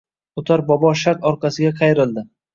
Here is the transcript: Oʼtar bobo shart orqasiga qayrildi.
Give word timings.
Oʼtar 0.41 0.63
bobo 0.71 0.91
shart 1.03 1.29
orqasiga 1.33 1.71
qayrildi. 1.83 2.27